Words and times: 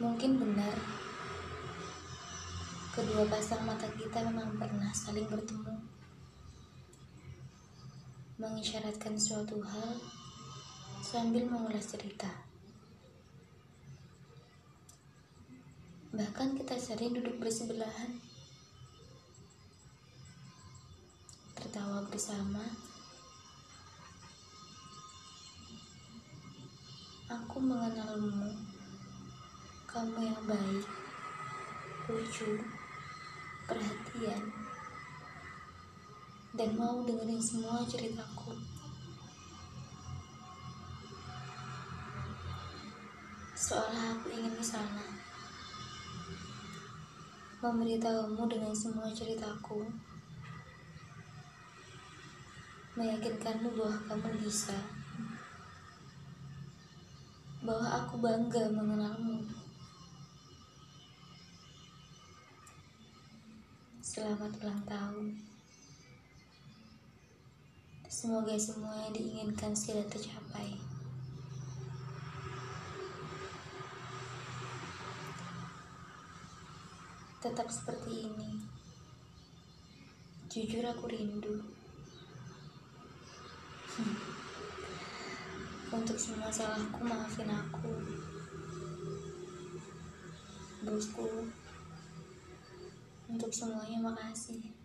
Mungkin 0.00 0.40
benar, 0.40 0.72
kedua 2.96 3.28
pasang 3.28 3.68
mata 3.68 3.84
kita 4.00 4.24
memang 4.24 4.56
pernah 4.56 4.88
saling 4.96 5.28
bertemu, 5.28 5.76
mengisyaratkan 8.40 9.20
suatu 9.20 9.60
hal 9.60 10.00
sambil 11.04 11.44
mengulas 11.44 11.84
cerita. 11.92 12.32
Bahkan 16.16 16.56
kita 16.56 16.80
sering 16.80 17.20
duduk 17.20 17.36
bersebelahan, 17.36 18.16
tertawa 21.52 22.08
bersama. 22.08 22.64
Aku 27.28 27.60
mengenalmu 27.60 28.59
kamu 30.00 30.32
yang 30.32 30.44
baik, 30.48 30.84
lucu, 32.08 32.56
perhatian, 33.68 34.48
dan 36.56 36.72
mau 36.72 37.04
dengerin 37.04 37.36
semua 37.36 37.84
ceritaku. 37.84 38.56
Seolah 43.52 44.16
aku 44.16 44.32
ingin 44.32 44.56
ke 44.56 44.64
sana, 44.64 45.04
memberitahumu 47.60 48.48
dengan 48.48 48.72
semua 48.72 49.12
ceritaku, 49.12 49.84
meyakinkanmu 52.96 53.68
bahwa 53.76 54.00
kamu 54.08 54.48
bisa, 54.48 54.80
bahwa 57.60 57.84
aku 58.00 58.16
bangga 58.16 58.64
mengenalmu. 58.72 59.59
Selamat 64.00 64.48
ulang 64.64 64.80
tahun. 64.88 65.36
Semoga 68.08 68.56
semua 68.56 68.96
yang 68.96 69.12
diinginkan 69.12 69.76
sudah 69.76 70.00
tercapai. 70.08 70.72
Tetap 77.44 77.68
seperti 77.68 78.24
ini. 78.24 78.64
Jujur 80.48 80.80
aku 80.88 81.04
rindu. 81.04 81.60
Untuk 86.00 86.16
semua 86.16 86.48
salahku 86.48 87.04
maafin 87.04 87.52
aku. 87.52 87.92
Bosku. 90.88 91.52
Untuk 93.30 93.54
semuanya 93.54 94.02
makasih. 94.02 94.79